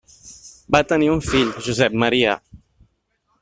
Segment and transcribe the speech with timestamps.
[0.75, 2.35] Van tenir un fill, Josep Maria.